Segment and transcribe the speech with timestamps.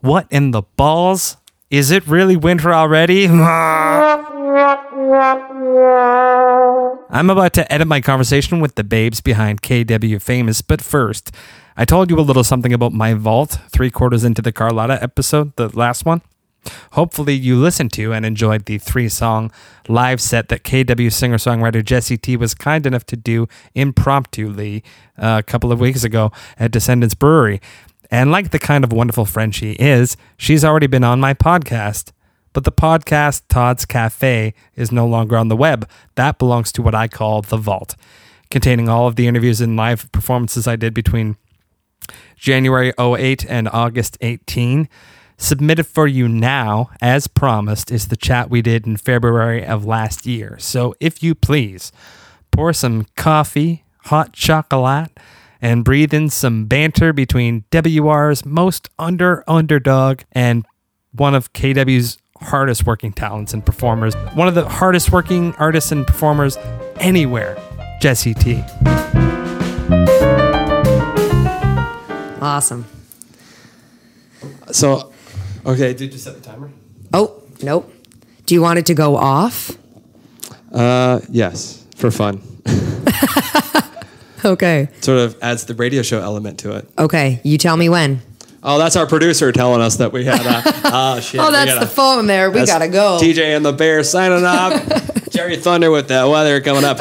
[0.00, 1.38] What in the balls?
[1.70, 3.26] Is it really winter already?
[7.10, 11.34] I'm about to edit my conversation with the babes behind KW Famous, but first,
[11.76, 15.56] I told you a little something about my vault three quarters into the Carlotta episode,
[15.56, 16.22] the last one.
[16.92, 19.50] Hopefully, you listened to and enjoyed the three song
[19.88, 24.80] live set that KW singer songwriter Jesse T was kind enough to do impromptu
[25.18, 27.60] uh, a couple of weeks ago at Descendants Brewery.
[28.10, 32.12] And like the kind of wonderful friend she is, she's already been on my podcast.
[32.52, 35.88] But the podcast, Todd's Cafe, is no longer on the web.
[36.14, 37.94] That belongs to what I call the vault,
[38.50, 41.36] containing all of the interviews and live performances I did between
[42.36, 44.88] January 08 and August 18.
[45.36, 50.26] Submitted for you now, as promised, is the chat we did in February of last
[50.26, 50.56] year.
[50.58, 51.92] So if you please,
[52.50, 55.12] pour some coffee, hot chocolate,
[55.60, 60.66] and breathe in some banter between WR's most under underdog and
[61.12, 66.06] one of KW's hardest working talents and performers, one of the hardest working artists and
[66.06, 66.56] performers
[67.00, 67.56] anywhere,
[68.00, 68.62] Jesse T.
[72.40, 72.86] Awesome.
[74.70, 75.12] So,
[75.66, 76.70] okay, did you set the timer?
[77.12, 77.92] Oh, nope.
[78.46, 79.76] Do you want it to go off?
[80.72, 82.40] Uh, yes, for fun.
[84.44, 84.88] Okay.
[85.00, 86.88] Sort of adds the radio show element to it.
[86.98, 87.40] Okay.
[87.44, 88.20] You tell me when.
[88.62, 90.40] Oh, that's our producer telling us that we had.
[90.44, 90.62] Uh,
[91.16, 91.40] oh shit!
[91.40, 92.50] Oh, that's gotta- the phone there.
[92.50, 93.18] We gotta go.
[93.22, 95.30] TJ and the Bear signing off.
[95.30, 96.98] Jerry Thunder with the weather coming up.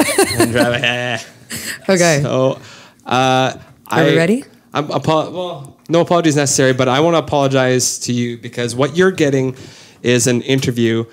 [1.89, 2.19] Okay.
[2.21, 2.59] So,
[3.05, 4.43] uh, Are we I- ready?
[4.73, 8.95] I'm apo- well, no apologies necessary, but I want to apologize to you because what
[8.95, 9.55] you're getting
[10.03, 11.05] is an interview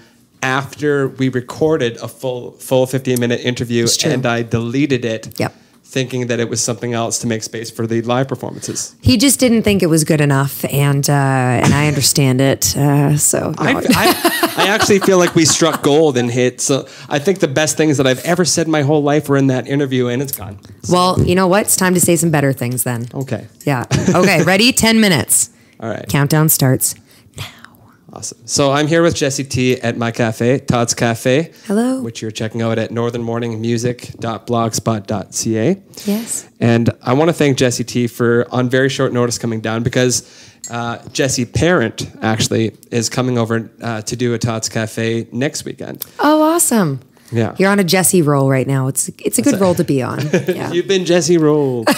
[0.43, 5.39] after we recorded a full full 15 minute interview and I deleted it.
[5.41, 5.55] Yep.
[5.87, 8.97] Thinking that it was something else to make space for the live performances.
[9.01, 12.77] He just didn't think it was good enough, and uh, and I understand it.
[12.77, 13.55] Uh, so no.
[13.59, 16.61] I, I, I actually feel like we struck gold and hit.
[16.61, 19.37] So I think the best things that I've ever said in my whole life were
[19.37, 20.59] in that interview, and it's gone.
[20.91, 21.63] well, you know what?
[21.67, 23.07] It's time to say some better things then.
[23.15, 23.47] Okay.
[23.65, 23.85] Yeah.
[24.15, 24.43] Okay.
[24.43, 24.73] Ready?
[24.85, 25.51] Ten minutes.
[25.79, 26.09] All right.
[26.09, 26.95] Countdown starts.
[28.15, 28.39] Awesome.
[28.47, 31.51] So I'm here with Jesse T at my cafe, Todd's Cafe.
[31.67, 32.01] Hello.
[32.01, 35.83] Which you're checking out at northernmorningmusic.blogspot.ca.
[36.05, 36.49] Yes.
[36.61, 40.23] And I want to thank Jesse T for on very short notice coming down because
[40.71, 46.05] uh, Jesse Parent actually is coming over uh, to do a Todd's Cafe next weekend.
[46.21, 47.01] Oh, awesome.
[47.33, 47.57] Yeah.
[47.59, 48.87] You're on a Jesse roll right now.
[48.87, 50.21] It's it's a good role to be on.
[50.47, 50.71] Yeah.
[50.71, 51.85] You've been Jesse Roll.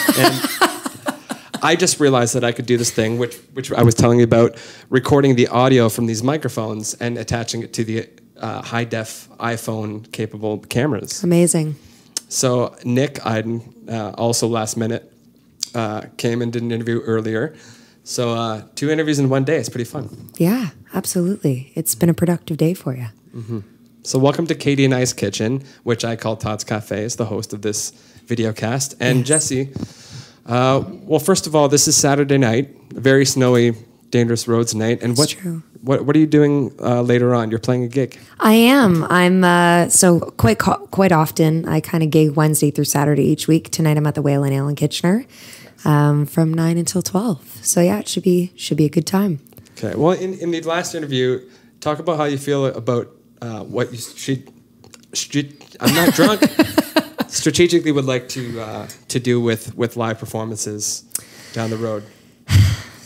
[1.66, 4.24] I just realized that I could do this thing, which which I was telling you
[4.24, 4.56] about,
[4.88, 8.08] recording the audio from these microphones and attaching it to the
[8.40, 11.24] uh, high def iPhone capable cameras.
[11.24, 11.74] Amazing.
[12.28, 15.12] So Nick Iden, uh, also last minute,
[15.74, 17.56] uh, came and did an interview earlier.
[18.04, 19.56] So uh, two interviews in one day.
[19.56, 20.08] It's pretty fun.
[20.38, 21.72] Yeah, absolutely.
[21.74, 23.08] It's been a productive day for you.
[24.02, 27.52] So welcome to Katie and I's Kitchen, which I call Todd's Cafe, is the host
[27.52, 27.90] of this
[28.24, 28.94] video cast.
[29.00, 29.28] And Yes.
[29.28, 29.72] Jesse,
[30.46, 33.74] uh, well, first of all, this is Saturday night, a very snowy,
[34.10, 35.02] dangerous roads night.
[35.02, 35.32] And what,
[35.82, 37.50] what what are you doing uh, later on?
[37.50, 38.18] You're playing a gig.
[38.40, 39.04] I am.
[39.04, 41.68] I'm uh, so quite quite often.
[41.68, 43.70] I kind of gig Wednesday through Saturday each week.
[43.70, 45.26] Tonight I'm at the Whale and Ale in Kitchener
[45.84, 47.58] um, from nine until twelve.
[47.62, 49.40] So yeah, it should be should be a good time.
[49.78, 49.94] Okay.
[49.94, 51.40] Well, in, in the last interview,
[51.80, 53.10] talk about how you feel about
[53.42, 54.50] uh, what you should.
[55.12, 56.42] should I'm not drunk.
[57.36, 61.04] strategically, would like to uh, to do with with live performances
[61.52, 62.04] down the road.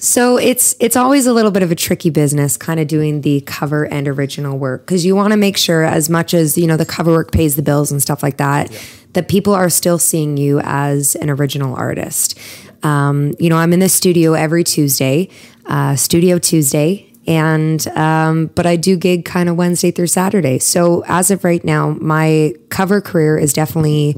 [0.00, 3.42] So it's it's always a little bit of a tricky business, kind of doing the
[3.42, 6.78] cover and original work because you want to make sure, as much as you know,
[6.78, 8.72] the cover work pays the bills and stuff like that,
[9.12, 12.38] that people are still seeing you as an original artist.
[12.82, 15.28] Um, you know, I'm in the studio every Tuesday,
[15.66, 20.58] uh, Studio Tuesday, and um, but I do gig kind of Wednesday through Saturday.
[20.58, 24.16] So as of right now, my cover career is definitely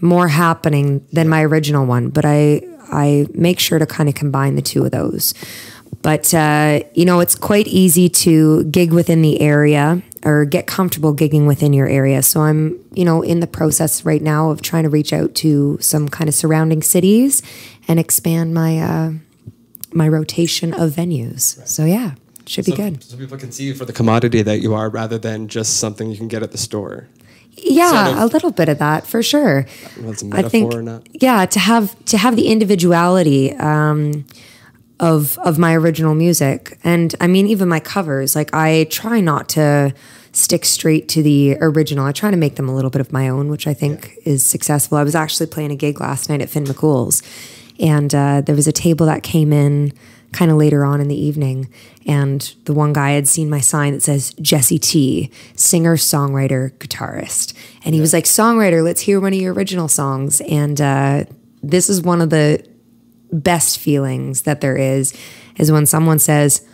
[0.00, 4.56] more happening than my original one, but I I make sure to kind of combine
[4.56, 5.34] the two of those.
[6.02, 11.14] But uh, you know, it's quite easy to gig within the area or get comfortable
[11.14, 12.22] gigging within your area.
[12.22, 15.78] So I'm, you know, in the process right now of trying to reach out to
[15.80, 17.42] some kind of surrounding cities
[17.88, 19.12] and expand my uh,
[19.94, 21.66] my rotation of venues.
[21.66, 22.12] So yeah,
[22.46, 23.02] should be So, good.
[23.02, 26.10] so people can see you for the commodity that you are, rather than just something
[26.10, 27.08] you can get at the store.
[27.56, 29.66] Yeah, sort of- a little bit of that for sure.
[30.00, 30.72] Well, it's a I think,
[31.12, 34.24] yeah, to have to have the individuality um,
[35.00, 38.34] of of my original music, and I mean even my covers.
[38.34, 39.94] Like I try not to
[40.32, 42.04] stick straight to the original.
[42.06, 44.44] I try to make them a little bit of my own, which I think is
[44.44, 44.98] successful.
[44.98, 47.22] I was actually playing a gig last night at Finn McCool's,
[47.80, 49.92] and uh, there was a table that came in
[50.34, 51.68] kind of later on in the evening.
[52.06, 57.54] And the one guy had seen my sign that says Jesse T, singer, songwriter, guitarist.
[57.84, 60.40] And he was like, Songwriter, let's hear one of your original songs.
[60.42, 61.24] And uh,
[61.62, 62.66] this is one of the
[63.32, 65.16] best feelings that there is,
[65.56, 66.66] is when someone says,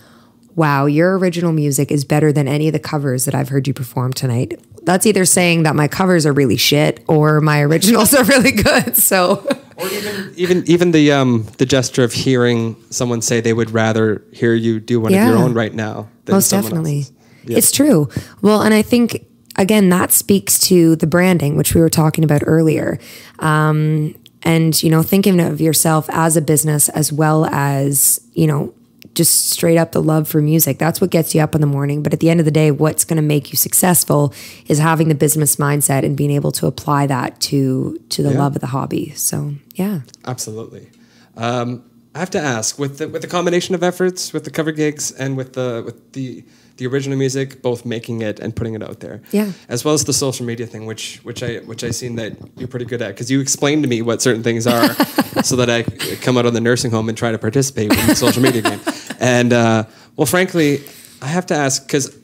[0.57, 3.73] Wow, your original music is better than any of the covers that I've heard you
[3.73, 4.61] perform tonight.
[4.83, 8.97] That's either saying that my covers are really shit or my originals are really good.
[8.97, 9.47] So
[9.81, 14.23] Or even even even the um the gesture of hearing someone say they would rather
[14.33, 17.07] hear you do one of your own right now than most definitely.
[17.45, 17.57] Yeah.
[17.57, 18.09] it's true
[18.43, 19.25] well and i think
[19.57, 22.99] again that speaks to the branding which we were talking about earlier
[23.39, 28.75] um, and you know thinking of yourself as a business as well as you know
[29.15, 32.03] just straight up the love for music that's what gets you up in the morning
[32.03, 34.33] but at the end of the day what's going to make you successful
[34.67, 38.39] is having the business mindset and being able to apply that to to the Yeah.
[38.39, 40.91] love of the hobby so yeah Absolutely.
[41.37, 41.83] Um,
[42.15, 45.11] I have to ask with the with the combination of efforts with the cover gigs
[45.13, 46.45] and with the with the
[46.81, 49.53] the original music, both making it and putting it out there, Yeah.
[49.69, 52.69] as well as the social media thing, which which I which I seen that you're
[52.69, 54.89] pretty good at because you explained to me what certain things are,
[55.45, 55.83] so that I
[56.25, 58.81] come out of the nursing home and try to participate in the social media game.
[59.21, 59.85] And uh,
[60.17, 60.81] well, frankly,
[61.23, 62.17] I have to ask because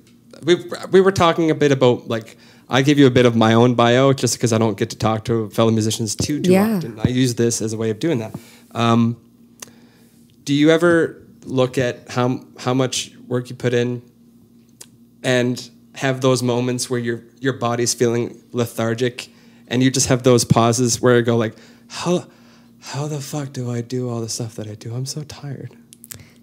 [0.43, 0.55] we
[0.91, 2.37] we were talking a bit about like.
[2.69, 4.97] I give you a bit of my own bio just because I don't get to
[4.99, 6.77] talk to fellow musicians too too Yeah.
[6.79, 6.99] often.
[6.99, 8.35] I use this as a way of doing that.
[8.75, 9.17] Um,
[10.45, 14.03] do you ever look at how how much work you put in
[15.27, 19.29] and have those moments where your your body's feeling lethargic
[19.69, 21.55] and you just have those pauses where you go like
[21.89, 22.25] how
[22.81, 24.95] how the fuck do I do all the stuff that I do?
[24.95, 25.77] I'm so tired.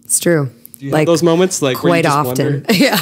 [0.04, 2.98] it's true Do you have those moments like quite just often wonder, yeah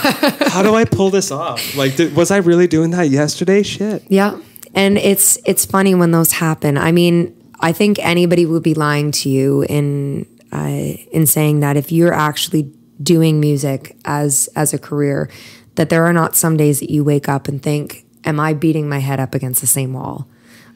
[0.49, 1.75] how do I pull this off?
[1.75, 3.63] Like did, was I really doing that yesterday?
[3.63, 4.03] Shit.
[4.07, 4.39] Yeah.
[4.73, 6.77] And it's it's funny when those happen.
[6.77, 11.75] I mean, I think anybody would be lying to you in uh, in saying that
[11.75, 15.29] if you're actually doing music as as a career,
[15.75, 18.89] that there are not some days that you wake up and think, "Am I beating
[18.89, 20.27] my head up against the same wall?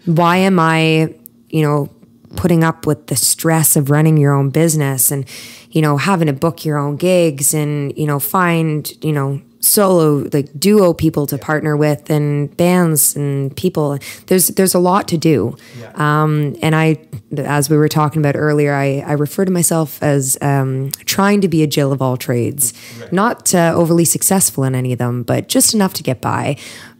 [0.06, 1.14] Why am I,
[1.50, 1.90] you know,
[2.36, 5.26] putting up with the stress of running your own business and
[5.72, 10.30] you know having to book your own gigs and you know find you know solo
[10.32, 13.98] like duo people to partner with and bands and people.
[14.28, 15.58] There's there's a lot to do.
[15.96, 16.98] Um, and i
[17.38, 21.48] as we were talking about earlier i, I refer to myself as um, trying to
[21.48, 22.74] be a jill of all trades.
[23.12, 26.58] Not uh, overly successful in any of them but just enough to get by.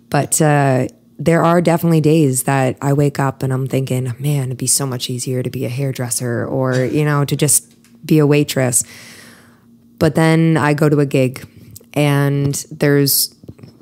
[0.10, 0.88] But uh,
[1.18, 4.86] there are definitely days that I wake up and I'm thinking, man, it'd be so
[4.86, 7.74] much easier to be a hairdresser or, you know, to just
[8.06, 8.84] be a waitress.
[9.98, 11.48] But then I go to a gig
[11.96, 13.34] and there's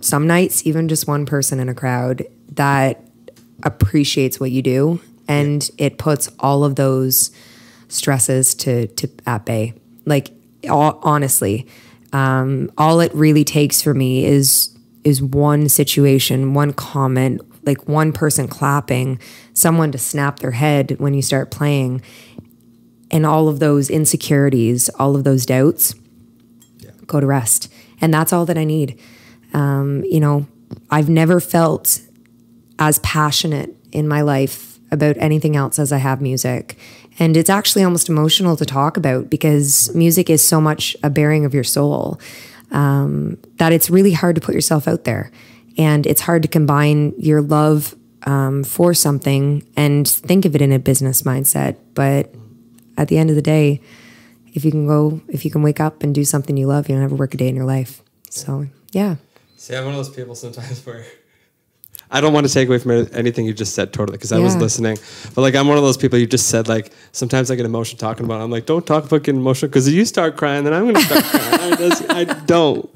[0.02, 3.02] some nights, even just one person in a crowd that
[3.64, 7.32] appreciates what you do and it puts all of those
[7.88, 9.74] stresses to, to at bay.
[10.06, 10.32] Like,
[10.70, 11.68] all, honestly,
[12.12, 14.70] um, all it really takes for me is
[15.04, 19.20] is one situation, one comment, like one person clapping,
[19.54, 22.02] someone to snap their head when you start playing,
[23.12, 25.94] and all of those insecurities, all of those doubts
[27.06, 27.72] go to rest.
[28.04, 29.00] And that's all that I need.
[29.54, 30.46] Um, you know,
[30.92, 32.02] I've never felt
[32.78, 36.78] as passionate in my life about anything else as I have music.
[37.18, 41.46] And it's actually almost emotional to talk about because music is so much a bearing
[41.46, 42.20] of your soul
[42.72, 45.32] um, that it's really hard to put yourself out there.
[45.78, 50.74] And it's hard to combine your love um, for something and think of it in
[50.74, 51.78] a business mindset.
[51.94, 52.36] But
[52.98, 53.80] at the end of the day,
[54.54, 57.00] if you can go, if you can wake up and do something you love, you'll
[57.00, 58.02] never work a day in your life.
[58.30, 59.16] So, yeah.
[59.58, 61.06] See, I'm one of those people sometimes where
[62.12, 64.56] I don't want to take away from anything you just said totally because I was
[64.56, 64.98] listening.
[65.34, 67.98] But like, I'm one of those people you just said like sometimes I get emotional
[67.98, 68.40] talking about.
[68.40, 68.44] It.
[68.44, 71.02] I'm like, don't talk about getting emotional because if you start crying, then I'm gonna
[71.02, 71.74] start crying.
[71.74, 72.90] I, just, I don't.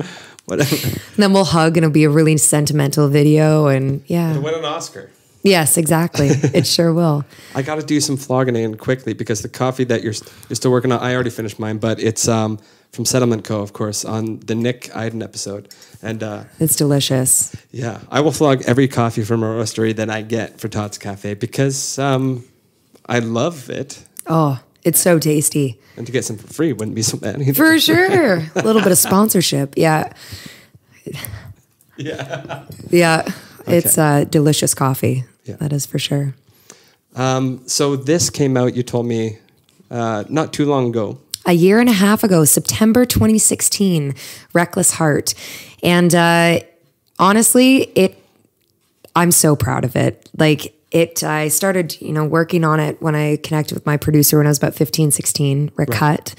[0.46, 0.76] Whatever.
[1.18, 3.68] then we'll hug and it'll be a really sentimental video.
[3.68, 4.38] And yeah.
[4.38, 5.10] Win an Oscar.
[5.48, 6.28] Yes, exactly.
[6.54, 7.24] it sure will.
[7.56, 10.14] I got to do some flogging in quickly because the coffee that you're
[10.50, 11.00] you're still working on.
[11.00, 12.60] I already finished mine, but it's um,
[12.92, 13.62] from Settlement Co.
[13.62, 16.22] Of course, on the Nick Iden episode, and.
[16.24, 17.56] Uh, It's delicious.
[17.72, 21.36] Yeah, I will flog every coffee from a roastery that I get for Todd's Cafe
[21.36, 22.44] because um,
[23.06, 25.80] I love it, Oh, it's so tasty.
[25.98, 27.54] and to get some for free wouldn't be so bad either.
[27.54, 28.36] For sure.
[28.56, 29.74] a little bit of sponsorship.
[29.78, 30.12] Yeah.
[31.98, 32.66] yeah.
[32.90, 33.28] Yeah.
[33.70, 35.26] It's uh, delicious coffee.
[35.48, 35.56] Yeah.
[35.56, 36.36] That is for sure.
[37.16, 38.76] Um, so this came out.
[38.76, 39.40] You told me
[39.90, 41.20] uh, not too long ago.
[41.46, 44.14] a year and a half ago, September 2016,
[44.54, 45.34] Reckless Heart.
[45.82, 46.60] And uh,
[47.18, 48.22] honestly, it
[49.16, 50.30] I'm so proud of it.
[50.38, 54.38] Like it I started, you know, working on it when I connected with my producer
[54.38, 56.36] when I was about 15, 16, Rick Hutt,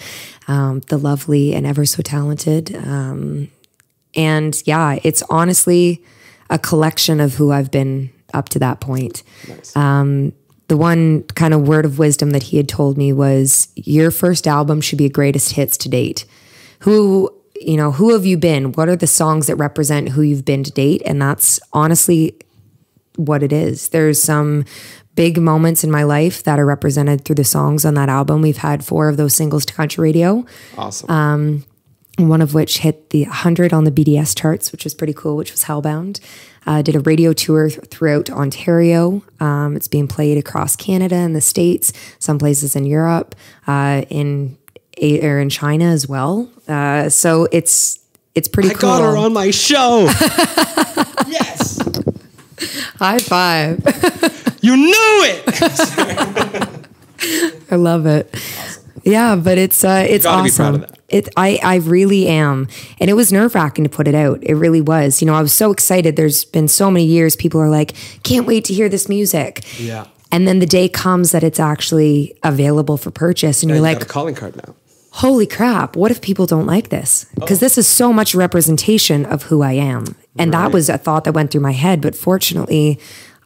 [0.46, 2.76] um, the lovely and ever so talented.
[2.76, 3.50] Um,
[4.14, 6.04] and yeah, it's honestly
[6.50, 9.22] a collection of who I've been up to that point.
[9.76, 10.32] Um,
[10.68, 14.46] the one kind of word of wisdom that he had told me was your first
[14.46, 16.26] album should be a greatest hits to date.
[16.80, 18.72] Who, you know, who have you been?
[18.72, 21.02] What are the songs that represent who you've been to date?
[21.06, 22.36] And that's honestly
[23.16, 23.88] what it is.
[23.88, 24.64] There's some
[25.14, 28.42] big moments in my life that are represented through the songs on that album.
[28.42, 30.44] We've had four of those singles to country radio
[30.76, 31.64] Awesome.
[32.18, 35.52] One of which hit the 100 on the BDS charts, which was pretty cool, which
[35.52, 36.18] was Hellbound.
[36.66, 39.22] Uh, did a radio tour th- throughout Ontario.
[39.40, 43.34] Um, it's being played across Canada and the States, some places in Europe,
[43.66, 44.58] uh, in
[44.98, 46.50] a- or in China as well.
[46.66, 48.00] Uh, so it's
[48.34, 48.90] it's pretty cool.
[48.90, 49.04] I cool.
[49.06, 50.04] got her on my show.
[51.28, 51.78] yes.
[52.98, 53.84] High five.
[54.60, 55.44] You knew it.
[57.70, 58.34] I love it.
[59.04, 60.84] Yeah, but it's uh, it's gotta be awesome.
[61.10, 61.28] Proud of that.
[61.28, 62.68] It I I really am,
[63.00, 64.38] and it was nerve wracking to put it out.
[64.42, 65.20] It really was.
[65.22, 66.16] You know, I was so excited.
[66.16, 67.36] There's been so many years.
[67.36, 69.64] People are like, can't wait to hear this music.
[69.78, 70.06] Yeah.
[70.30, 73.94] And then the day comes that it's actually available for purchase, and You you're got
[73.94, 74.74] like, a calling card now.
[75.12, 77.24] holy crap, what if people don't like this?
[77.30, 77.40] Oh.
[77.40, 80.04] Because this is so much representation of who I am.
[80.38, 82.00] And that was a thought that went through my head.
[82.02, 83.00] But fortunately,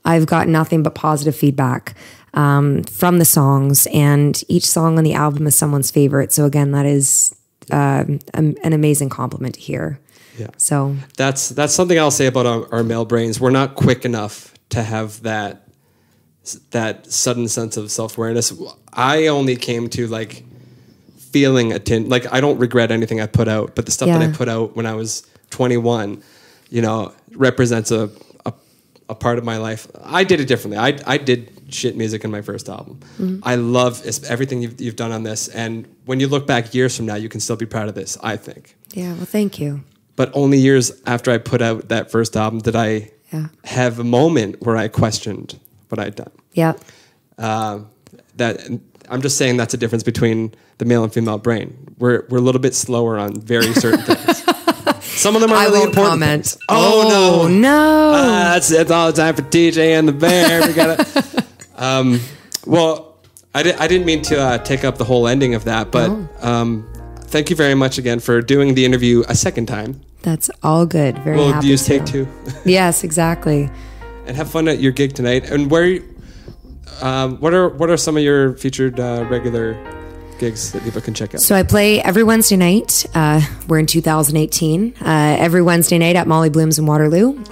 [0.05, 1.95] I've got nothing but positive feedback
[2.35, 3.87] um, from the songs.
[3.95, 6.33] And each song on the album is someone's favorite.
[6.33, 7.35] So, again, that is
[7.71, 9.99] um, an amazing compliment to hear.
[10.39, 10.49] Yeah.
[10.57, 13.39] So, That's that's something I'll say about our, our male brains.
[13.39, 15.69] We're not quick enough to have that
[16.71, 18.53] that sudden sense of self awareness.
[18.93, 20.45] I only came to like
[21.19, 22.09] feeling a tin.
[22.09, 24.77] Like I don't regret anything I put out, but the stuff that I put out
[24.77, 26.23] when I was 21,
[26.71, 28.11] you know, represents a
[28.45, 28.53] a,
[29.09, 29.87] a part of my life.
[30.03, 30.79] I did it differently.
[30.79, 33.01] I I did shit music in my first album.
[33.43, 37.07] I love everything you've, you've done on this, and when you look back years from
[37.07, 38.17] now, you can still be proud of this.
[38.23, 39.83] I think yeah, well, thank you.
[40.17, 43.47] but only years after I put out that first album did I Yeah.
[43.65, 46.31] have a moment where I questioned what I'd done.
[46.53, 46.75] Yeah.
[47.39, 47.89] Um,
[48.37, 48.61] that
[49.09, 51.77] I'm just saying that's a difference between the male and female brain.
[51.99, 54.43] We're we're a little bit slower on very certain things.
[55.05, 56.21] Some of them are I really won't important.
[56.21, 56.47] comment.
[56.47, 56.59] things.
[56.69, 58.13] Oh, no, no.
[58.15, 60.67] Ah, that's it's all the time for TJ and the bear.
[60.67, 61.05] We gotta.
[61.77, 62.21] um,
[62.67, 63.17] well,
[63.55, 66.11] I, di- I didn't mean to uh, take up the whole ending of that, but
[66.43, 66.87] um,
[67.25, 70.01] thank you very much again for doing the interview a second time.
[70.23, 71.19] That's all good.
[71.19, 71.99] Very We'll happy use to.
[71.99, 72.29] take two.
[72.65, 73.69] Yes, exactly.
[74.27, 75.51] and have fun at your gig tonight.
[75.51, 75.99] And where,
[77.03, 79.75] um, what are what are some of your featured uh, regular
[80.39, 81.41] gigs that people can check out?
[81.41, 83.05] So I play every Wednesday night.
[83.15, 84.95] Uh, we're in 2018.
[85.01, 87.43] Uh, every Wednesday night at Molly Bloom's in Waterloo.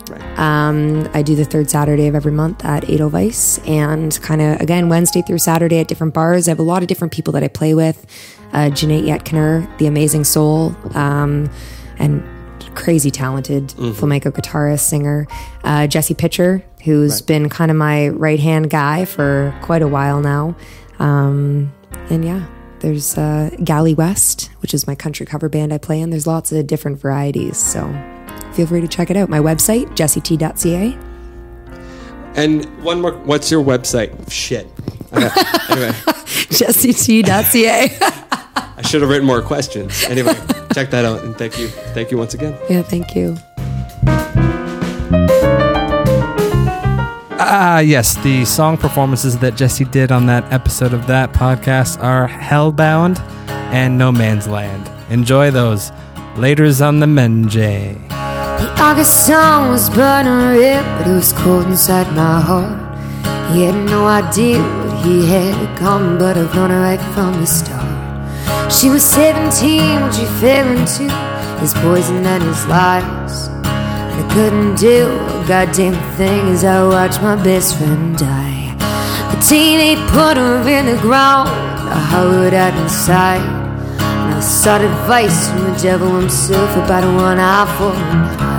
[0.41, 0.69] Right.
[0.69, 4.89] Um, I do the third Saturday of every month at Edelweiss, and kind of again
[4.89, 6.49] Wednesday through Saturday at different bars.
[6.49, 8.07] I have a lot of different people that I play with.
[8.53, 11.51] Uh, Janae Yetkiner, the amazing soul, um,
[11.99, 12.27] and
[12.75, 15.27] crazy talented flamenco guitarist, singer.
[15.63, 20.21] Uh, Jesse Pitcher, who's been kind of my right hand guy for quite a while
[20.21, 20.57] now.
[20.99, 21.73] Um,
[22.09, 22.47] and yeah,
[22.81, 26.11] there's uh, Galley West, which is my country cover band I play in.
[26.11, 27.87] There's lots of different varieties, so
[28.55, 29.29] feel free to check it out.
[29.29, 30.99] My website, jesset.ca.
[32.37, 33.13] And one more.
[33.13, 34.31] What's your website?
[34.31, 34.67] Shit.
[35.13, 35.29] Okay.
[35.71, 35.91] anyway,
[36.51, 37.99] jesset.ca.
[38.77, 40.05] I should have written more questions.
[40.05, 40.35] Anyway,
[40.73, 41.23] check that out.
[41.25, 41.69] And thank you.
[41.69, 42.57] Thank you once again.
[42.71, 43.37] yeah, thank you.
[47.43, 52.29] Ah, yes, the song performances that Jesse did on that episode of that podcast are
[52.29, 53.19] Hellbound
[53.73, 54.89] and No Man's Land.
[55.11, 55.91] Enjoy those.
[56.37, 58.10] Later's on the Menjay.
[58.61, 62.77] The August sun was burning red, but it was cold inside my heart.
[63.55, 67.47] He had no idea what he had come, but I've known her right from the
[67.47, 67.89] start.
[68.71, 71.09] She was 17 when she fell into
[71.59, 73.49] his poison and his lies.
[73.65, 78.75] I couldn't do a goddamn thing as I watched my best friend die.
[79.33, 83.41] The teammate put her in the ground, I hollowed out inside.
[84.01, 88.50] And I sought advice from the devil himself about one eye for.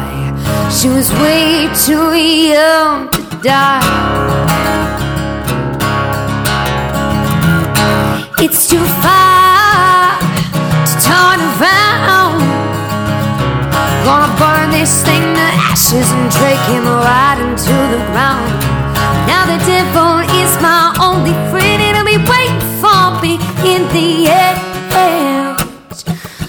[0.74, 3.82] She was way too young to die.
[8.40, 10.18] It's too far
[10.88, 12.42] to turn around.
[14.06, 18.50] Gonna burn this thing to ashes and drag him right into the ground.
[19.28, 23.34] Now the devil is my only friend, and he'll be waiting for me
[23.72, 24.62] in the edge.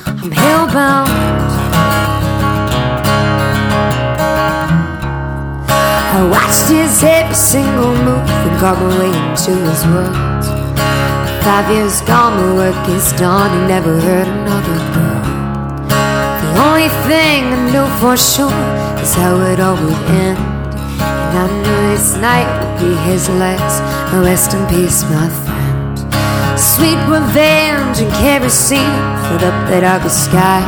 [0.06, 1.41] I'm hellbound.
[6.22, 10.14] I watched his every single move and got my way into his world.
[11.42, 15.22] Five years gone, the work is done, he never hurt another girl.
[16.42, 18.54] The only thing I knew for sure
[19.02, 20.38] is how it all would end.
[21.02, 23.82] And I knew this night would be his last.
[24.14, 25.98] Rest in peace, my friend.
[26.56, 30.62] Sweet revenge and kerosene filled up that August sky.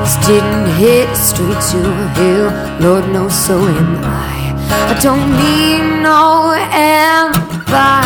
[0.00, 2.48] This didn't hit straight to a hill,
[2.80, 4.35] Lord knows so am I.
[4.68, 8.02] I don't need no alibi.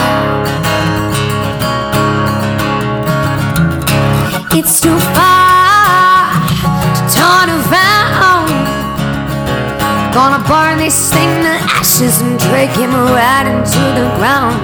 [4.52, 6.34] It's too far
[6.96, 8.50] to turn around.
[10.12, 14.60] Gonna burn this thing to ashes and drag him right into the ground.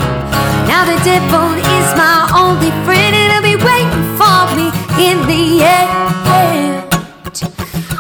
[0.67, 4.67] Now the devil is my only friend, and he'll be waiting for me
[4.99, 5.97] in the end.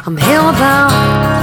[0.07, 1.36] I'm hellbound.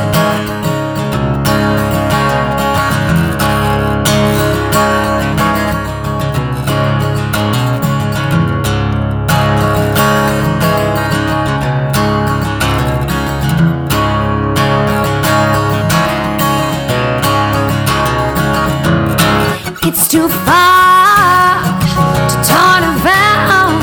[20.15, 21.59] too far
[22.31, 23.75] to turn around.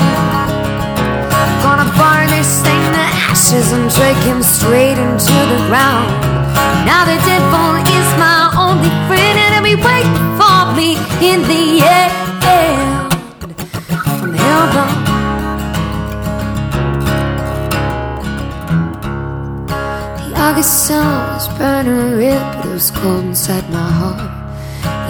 [1.65, 6.09] Gonna burn this thing to ashes and drag him straight into the ground.
[6.89, 10.89] Now the devil is my only friend, and he'll be waiting for me
[11.31, 11.65] in the
[12.01, 12.15] end.
[14.19, 15.01] From hellbound.
[20.21, 24.42] The August sun was burning red, but it was cold inside my heart.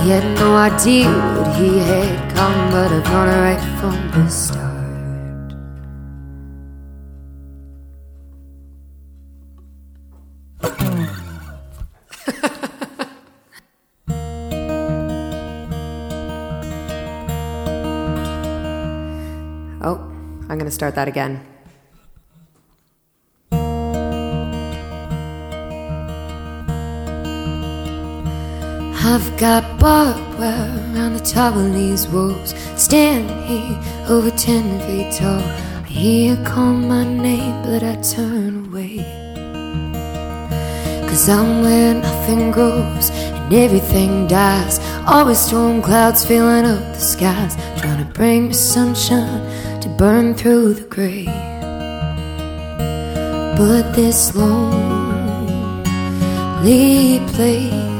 [0.03, 4.73] He had no idea what he had come, but I've it right from the start.
[19.85, 19.99] Oh,
[20.49, 21.52] I'm going to start that again.
[29.05, 32.55] I've got barbed wire around the top of these walls.
[32.77, 33.77] Standing here
[34.09, 35.41] over ten feet tall.
[35.41, 39.05] I hear you call my name, but I turn away.
[41.09, 44.79] Cause I'm where nothing grows and everything dies.
[45.05, 47.57] Always storm clouds filling up the skies.
[47.81, 51.27] Trying to bring me sunshine to burn through the gray.
[53.59, 54.71] But this lonely
[57.33, 57.92] place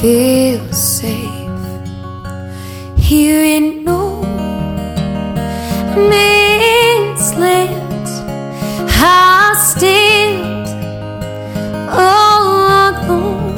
[0.00, 1.28] feels safe
[2.96, 4.22] here in no
[5.94, 8.08] man's land.
[8.88, 10.68] I stand
[11.90, 12.48] all
[12.88, 13.56] alone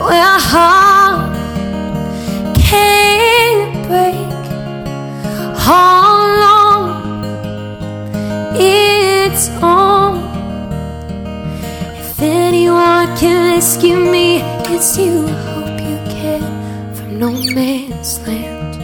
[0.00, 1.36] where heart
[2.70, 4.32] can't break.
[5.66, 6.08] How
[6.44, 6.88] long
[8.58, 10.12] it's on?
[12.00, 14.19] If anyone can rescue me,
[14.80, 15.26] it's you.
[15.26, 18.76] I hope you can from no man's land.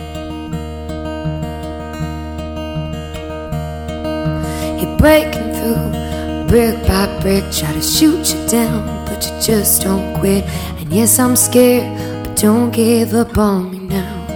[4.79, 10.19] You're breaking through brick by brick, try to shoot you down, but you just don't
[10.21, 10.45] quit.
[10.79, 11.89] And yes, I'm scared,
[12.25, 14.27] but don't give up on me now.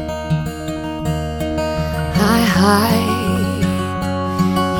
[2.14, 3.20] I hide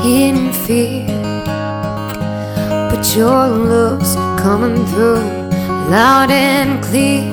[0.03, 1.05] in fear
[2.89, 5.40] but your love's coming through
[5.91, 7.23] loud and clear.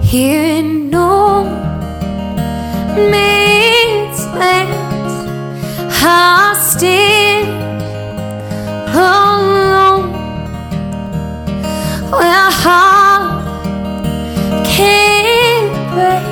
[0.00, 1.44] Here in no
[3.10, 4.72] man's land,
[5.90, 7.82] I stand
[8.96, 10.12] alone.
[12.10, 13.44] Where heart
[14.74, 16.26] can't break.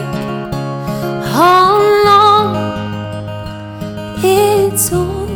[1.37, 2.57] Long
[4.25, 5.29] it's on.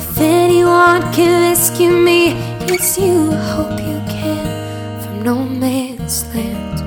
[0.00, 3.32] If anyone can rescue me, it's you.
[3.32, 6.78] I hope you can from no man's land.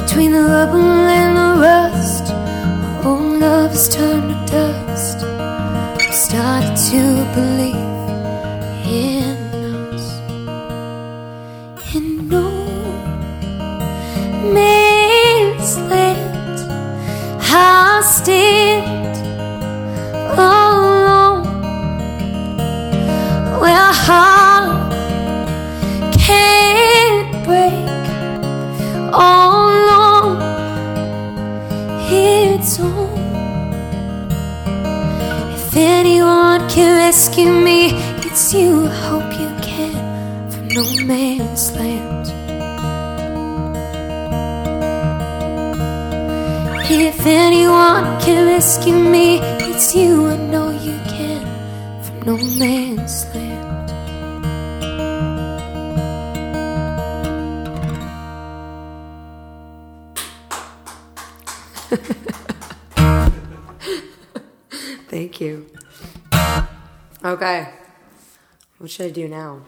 [0.00, 5.18] Between the rubble and the rust, our old love has turned to dust.
[5.24, 7.00] I started to
[7.34, 7.85] believe
[37.36, 37.92] rescue me,
[38.24, 38.86] it's you.
[38.86, 39.92] I hope you can
[40.50, 42.32] from no man's land.
[46.90, 50.28] If anyone can rescue me, it's you.
[50.28, 51.44] I know you can
[52.02, 53.90] from no man's land.
[65.10, 65.75] Thank you.
[67.26, 67.68] Okay.
[68.78, 69.62] What should I do now?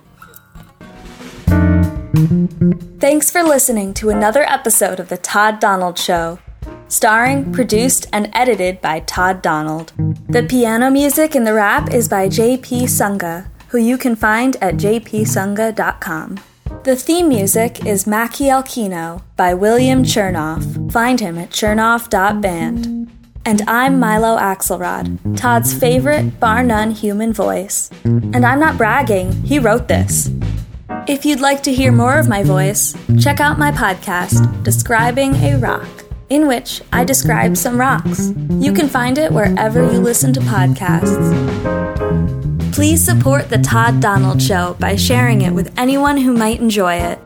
[3.01, 6.39] Thanks for listening to another episode of The Todd Donald Show.
[6.87, 9.93] Starring, produced, and edited by Todd Donald.
[10.29, 14.75] The piano music in the rap is by JP Sunga, who you can find at
[14.75, 16.39] jpsunga.com.
[16.85, 20.93] The theme music is Mackie Alkino by William Chernoff.
[20.93, 22.98] Find him at chernoff.band.
[23.45, 27.91] And I'm Milo Axelrod, Todd's favorite, bar none human voice.
[28.05, 30.31] And I'm not bragging, he wrote this.
[31.07, 35.57] If you'd like to hear more of my voice, check out my podcast, Describing a
[35.57, 35.89] Rock,
[36.29, 38.33] in which I describe some rocks.
[38.51, 41.25] You can find it wherever you listen to podcasts.
[42.75, 47.19] Please support The Todd Donald Show by sharing it with anyone who might enjoy it.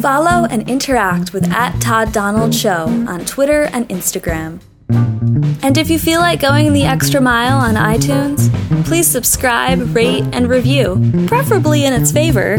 [0.00, 4.60] Follow and interact with at Todd Donald Show on Twitter and Instagram.
[4.90, 8.48] And if you feel like going the extra mile on iTunes,
[8.86, 12.58] please subscribe, rate, and review, preferably in its favor.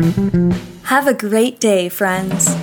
[0.84, 2.56] Have a great day, friends.